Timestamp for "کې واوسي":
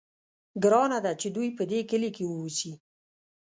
2.15-2.71